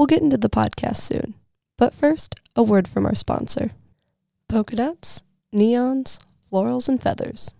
[0.00, 1.34] We'll get into the podcast soon.
[1.76, 3.72] But first, a word from our sponsor
[4.48, 6.18] polka dots, neons,
[6.50, 7.52] florals, and feathers.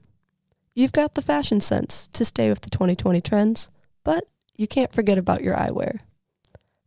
[0.73, 3.69] You've got the fashion sense to stay with the 2020 trends,
[4.05, 4.25] but
[4.57, 5.99] you can't forget about your eyewear.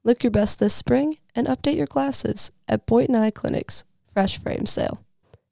[0.04, 4.66] Look your best this spring and update your glasses at Boynton Eye Clinic's Fresh Frame
[4.66, 5.04] Sale.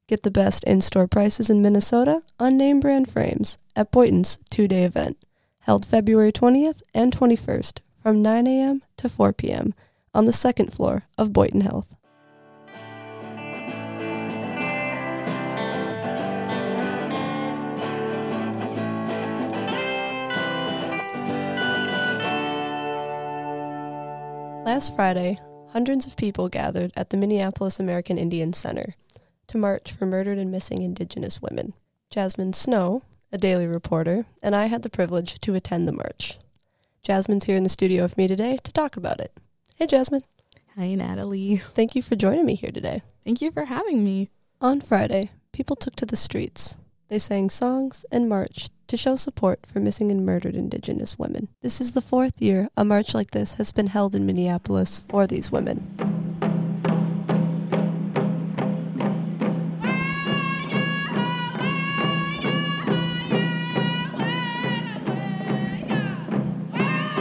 [0.08, 4.66] Get the best in store prices in Minnesota on name brand frames at Boynton's two
[4.66, 5.24] day event,
[5.60, 8.82] held February 20th and 21st from 9 a.m.
[8.96, 9.74] to 4 p.m.
[10.14, 11.94] on the second floor of Boynton Health.
[24.64, 25.38] Last Friday,
[25.70, 28.94] hundreds of people gathered at the Minneapolis American Indian Center
[29.48, 31.74] to march for murdered and missing Indigenous women.
[32.10, 36.38] Jasmine Snow, a daily reporter, and I had the privilege to attend the march.
[37.02, 39.32] Jasmine's here in the studio with me today to talk about it.
[39.82, 40.22] Hey, Jasmine.
[40.76, 41.56] Hi, Natalie.
[41.74, 43.02] Thank you for joining me here today.
[43.24, 44.30] Thank you for having me.
[44.60, 46.76] On Friday, people took to the streets.
[47.08, 51.48] They sang songs and marched to show support for missing and murdered Indigenous women.
[51.62, 55.26] This is the fourth year a march like this has been held in Minneapolis for
[55.26, 55.80] these women.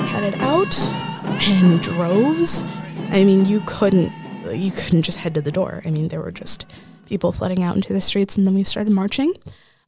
[0.05, 1.00] Headed out
[1.41, 2.63] in droves.
[3.09, 4.11] I mean, you couldn't
[4.51, 5.81] you couldn't just head to the door.
[5.85, 6.71] I mean, there were just
[7.05, 9.33] people flooding out into the streets, and then we started marching.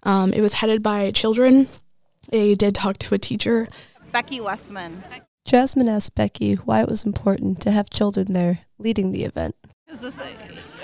[0.04, 1.68] Um, it was headed by children.
[2.30, 3.68] They did talk to a teacher.
[4.12, 5.04] Becky Westman.
[5.46, 9.56] Jasmine asked Becky why it was important to have children there leading the event.
[9.88, 10.04] This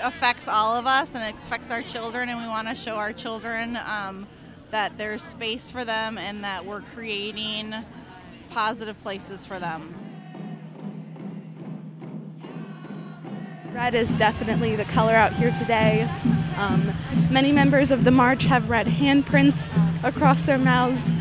[0.02, 3.12] affects all of us and it affects our children, and we want to show our
[3.12, 4.26] children um,
[4.70, 7.74] that there's space for them and that we're creating
[8.50, 10.09] positive places for them.
[13.74, 16.08] Red is definitely the color out here today.
[16.56, 16.92] Um,
[17.30, 19.68] many members of the march have red handprints
[20.02, 21.14] across their mouths,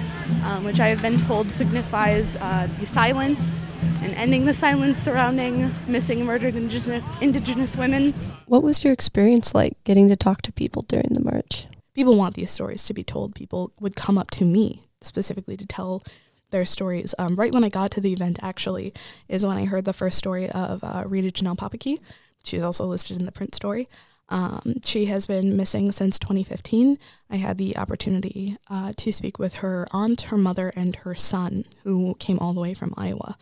[0.43, 3.55] um, which I have been told signifies uh, the silence
[4.01, 8.13] and ending the silence surrounding missing and murdered indigenous, indigenous women.
[8.47, 11.67] What was your experience like getting to talk to people during the march?
[11.93, 13.35] People want these stories to be told.
[13.35, 16.01] People would come up to me specifically to tell
[16.49, 17.13] their stories.
[17.19, 18.91] Um, right when I got to the event, actually,
[19.27, 21.99] is when I heard the first story of uh, Rita Janelle Papaki.
[22.43, 23.87] She's also listed in the print story.
[24.29, 26.97] Um, she has been missing since 2015.
[27.29, 31.65] I had the opportunity uh, to speak with her aunt, her mother, and her son,
[31.83, 33.37] who came all the way from Iowa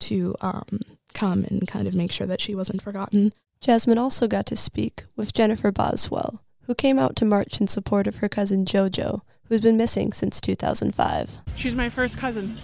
[0.00, 0.80] to um,
[1.12, 3.32] come and kind of make sure that she wasn't forgotten.
[3.60, 8.06] Jasmine also got to speak with Jennifer Boswell, who came out to march in support
[8.06, 11.38] of her cousin JoJo, who's been missing since 2005.
[11.56, 12.58] She's my first cousin.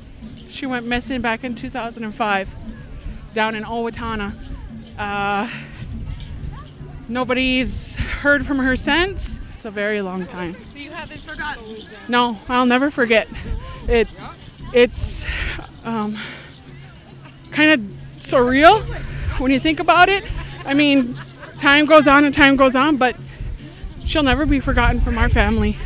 [0.48, 2.54] She went missing back in 2005
[3.34, 4.36] down in Owatonna.
[4.96, 5.50] Uh,
[7.08, 9.40] nobody's heard from her since.
[9.54, 10.56] It's a very long time.
[10.72, 11.86] But you haven't forgotten.
[12.08, 13.28] No, I'll never forget.
[13.88, 14.08] It,
[14.72, 15.26] it's
[15.84, 16.18] um,
[17.50, 17.80] kind of
[18.18, 18.82] surreal
[19.38, 20.24] when you think about it.
[20.64, 21.14] I mean,
[21.58, 23.16] time goes on and time goes on, but
[24.04, 25.76] she'll never be forgotten from our family.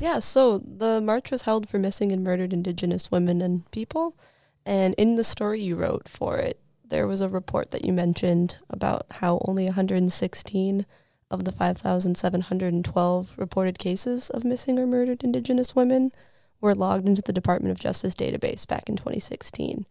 [0.00, 4.16] Yeah, so the march was held for missing and murdered Indigenous women and people.
[4.64, 8.56] And in the story you wrote for it, there was a report that you mentioned
[8.70, 10.86] about how only 116
[11.30, 16.12] of the 5,712 reported cases of missing or murdered Indigenous women
[16.60, 19.86] were logged into the Department of Justice database back in 2016.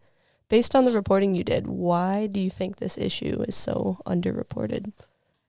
[0.48, 4.92] Based on the reporting you did, why do you think this issue is so underreported?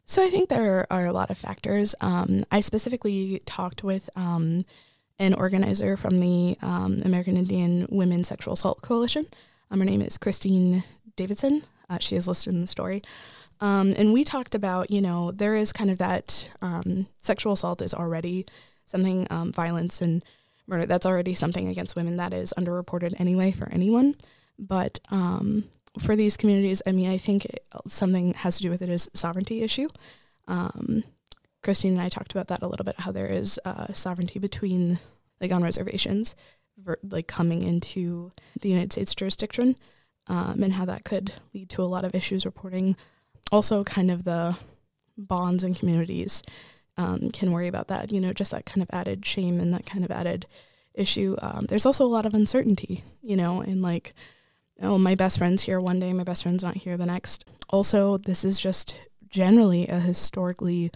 [0.06, 1.96] So I think there are a lot of factors.
[2.02, 4.66] Um, I specifically talked with um,
[5.20, 9.28] an organizer from the um, American Indian Women Sexual Assault Coalition.
[9.72, 10.84] Um, her name is Christine
[11.16, 11.63] Davidson.
[11.90, 13.02] Uh, she is listed in the story.
[13.62, 17.81] Um, and we talked about, you know, there is kind of that um, sexual assault
[17.81, 18.46] is already
[18.85, 20.24] something, violence and
[20.66, 24.16] murder, that's already something against women that is underreported anyway for anyone.
[24.57, 25.00] But
[25.97, 29.10] for these communities, I mean, I think it, something has to do with it is
[29.13, 29.89] sovereignty issue.
[30.48, 31.04] Um,
[31.63, 33.00] Christine and I talked about that a little bit.
[33.00, 35.00] How there is uh, sovereignty between
[35.42, 36.36] like on reservations,
[37.04, 38.30] like coming into
[38.62, 39.76] the United States jurisdiction,
[40.28, 42.96] um, and how that could lead to a lot of issues reporting.
[43.52, 44.56] Also, kind of the
[45.18, 46.44] bonds and communities
[46.98, 48.12] um, can worry about that.
[48.12, 50.46] You know, just that kind of added shame and that kind of added
[50.94, 51.36] issue.
[51.42, 53.04] Um, there's also a lot of uncertainty.
[53.22, 54.14] You know, and like
[54.81, 57.46] oh, my best friend's here one day, my best friend's not here the next.
[57.70, 59.00] Also, this is just
[59.30, 60.92] generally a historically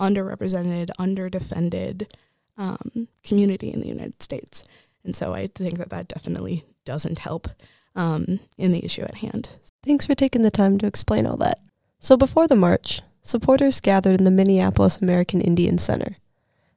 [0.00, 2.10] underrepresented, underdefended
[2.56, 4.64] um, community in the United States.
[5.04, 7.48] And so I think that that definitely doesn't help.
[7.96, 9.56] um, in the issue at hand.
[9.84, 11.58] Thanks for taking the time to explain all that.
[11.98, 16.16] So before the march, supporters gathered in the Minneapolis American Indian Center.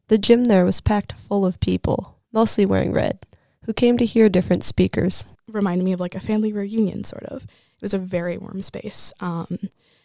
[0.07, 3.19] The gym there was packed full of people, mostly wearing red,
[3.65, 5.25] who came to hear different speakers.
[5.47, 7.43] Reminded me of like a family reunion, sort of.
[7.43, 9.13] It was a very warm space.
[9.19, 9.59] Um,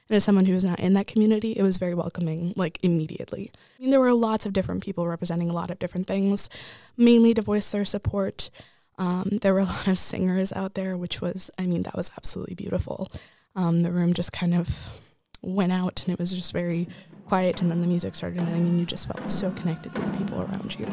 [0.09, 3.51] and as someone who was not in that community, it was very welcoming, like immediately.
[3.79, 6.49] I mean, there were lots of different people representing a lot of different things,
[6.97, 8.51] mainly to voice their support.
[8.99, 12.13] Um, there were a lot of singers out there, which was, I mean, that was
[12.17, 13.11] absolutely beautiful.
[13.57, 14.91] Um, the room just kind of
[15.43, 16.89] went out and it was just very
[17.27, 20.01] quiet, and then the music started, and I mean, you just felt so connected to
[20.01, 20.87] the people around you.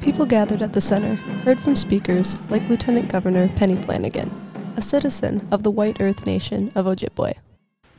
[0.00, 4.47] People gathered at the center heard from speakers like Lieutenant Governor Peggy Flanagan,
[4.78, 7.32] a citizen of the White Earth Nation of Ojibwe.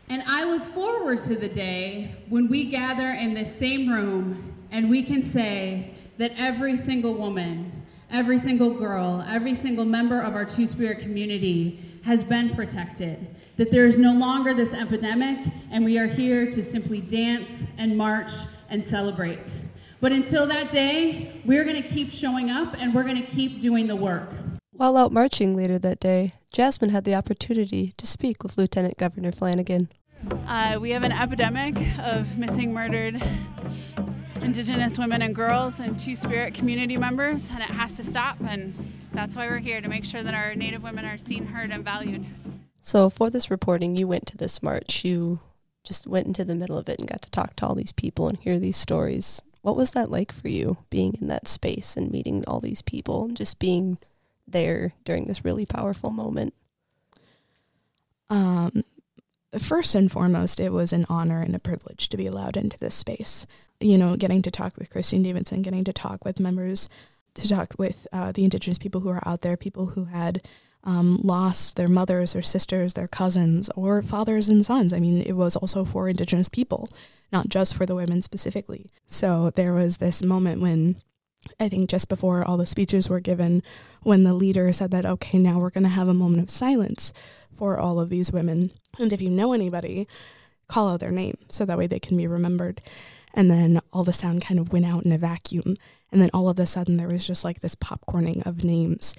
[0.07, 4.89] And I look forward to the day when we gather in this same room and
[4.89, 7.69] we can say that every single woman,
[8.09, 13.27] every single girl, every single member of our Two Spirit community has been protected.
[13.57, 15.37] That there is no longer this epidemic,
[15.71, 18.31] and we are here to simply dance and march
[18.69, 19.63] and celebrate.
[19.99, 23.59] But until that day, we're going to keep showing up and we're going to keep
[23.59, 24.29] doing the work.
[24.71, 29.31] While out marching later that day, Jasmine had the opportunity to speak with Lieutenant Governor
[29.31, 29.89] Flanagan.
[30.47, 33.21] Uh, we have an epidemic of missing, murdered
[34.41, 38.37] Indigenous women and girls and Two Spirit community members, and it has to stop.
[38.41, 38.73] And
[39.13, 41.85] that's why we're here to make sure that our Native women are seen, heard, and
[41.85, 42.25] valued.
[42.81, 45.05] So, for this reporting, you went to this march.
[45.05, 45.41] You
[45.83, 48.27] just went into the middle of it and got to talk to all these people
[48.27, 49.41] and hear these stories.
[49.61, 53.25] What was that like for you, being in that space and meeting all these people
[53.25, 53.99] and just being
[54.51, 56.53] there during this really powerful moment?
[58.29, 58.83] Um,
[59.57, 62.95] first and foremost, it was an honor and a privilege to be allowed into this
[62.95, 63.47] space.
[63.79, 66.89] You know, getting to talk with Christine Davidson, getting to talk with members,
[67.35, 70.41] to talk with uh, the Indigenous people who are out there, people who had
[70.83, 74.93] um, lost their mothers or sisters, their cousins, or fathers and sons.
[74.93, 76.89] I mean, it was also for Indigenous people,
[77.31, 78.85] not just for the women specifically.
[79.07, 81.01] So there was this moment when
[81.59, 83.63] I think just before all the speeches were given,
[84.03, 87.13] when the leader said that, okay, now we're going to have a moment of silence
[87.57, 88.71] for all of these women.
[88.97, 90.07] And if you know anybody,
[90.67, 92.81] call out their name so that way they can be remembered.
[93.33, 95.77] And then all the sound kind of went out in a vacuum.
[96.11, 99.15] And then all of a sudden, there was just like this popcorning of names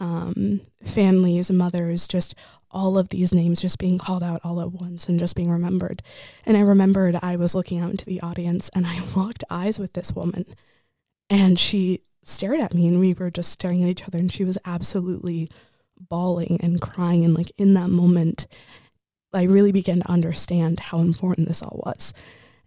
[0.00, 2.34] um, families, mothers, just
[2.70, 6.02] all of these names just being called out all at once and just being remembered.
[6.46, 9.92] And I remembered I was looking out into the audience and I locked eyes with
[9.92, 10.46] this woman
[11.30, 14.44] and she stared at me and we were just staring at each other and she
[14.44, 15.48] was absolutely
[16.08, 18.46] bawling and crying and like in that moment
[19.32, 22.12] I really began to understand how important this all was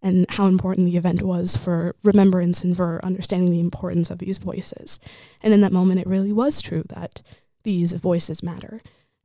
[0.01, 4.37] and how important the event was for remembrance and for understanding the importance of these
[4.37, 4.99] voices.
[5.41, 7.21] And in that moment, it really was true that
[7.63, 8.79] these voices matter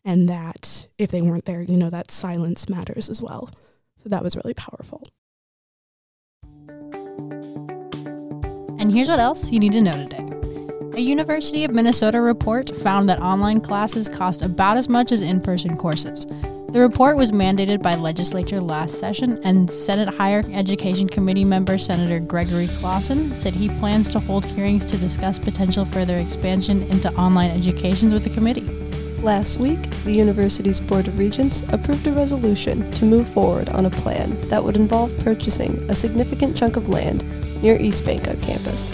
[0.05, 3.51] and that if they weren't there, you know, that silence matters as well.
[3.97, 5.03] So that was really powerful.
[8.89, 10.27] And here's what else you need to know today.
[10.97, 15.43] A University of Minnesota report found that online classes cost about as much as in
[15.43, 16.25] person courses.
[16.71, 22.19] The report was mandated by legislature last session, and Senate Higher Education Committee member Senator
[22.19, 27.51] Gregory Clausen said he plans to hold hearings to discuss potential further expansion into online
[27.51, 28.65] education with the committee.
[29.21, 33.91] Last week, the university's Board of Regents approved a resolution to move forward on a
[33.91, 37.23] plan that would involve purchasing a significant chunk of land
[37.63, 38.93] near East Bank on campus.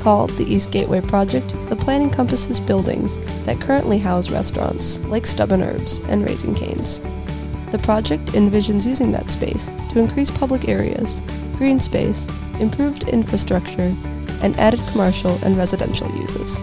[0.00, 5.50] Called the East Gateway Project, the plan encompasses buildings that currently house restaurants like Stub
[5.50, 7.00] & Herbs and Raising Cane's.
[7.70, 11.22] The project envisions using that space to increase public areas,
[11.56, 12.28] green space,
[12.60, 13.96] improved infrastructure,
[14.42, 16.60] and added commercial and residential uses.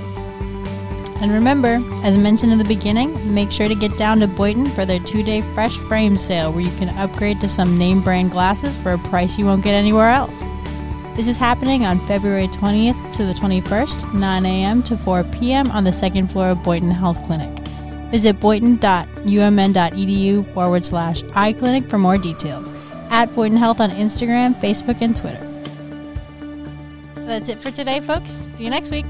[1.22, 4.86] And remember, as mentioned in the beginning, make sure to get down to Boynton for
[4.86, 8.76] their two day fresh frame sale where you can upgrade to some name brand glasses
[8.78, 10.46] for a price you won't get anywhere else.
[11.15, 14.82] This is happening on February 20th to the 21st, 9 a.m.
[14.84, 15.70] to 4 p.m.
[15.72, 17.50] on the second floor of Boynton Health Clinic.
[18.12, 22.72] Visit boynton.umn.edu forward slash iClinic for more details.
[23.10, 25.46] At Boynton Health on Instagram, Facebook, and Twitter.
[27.25, 28.48] That's it for today, folks.
[28.53, 29.06] See you next week.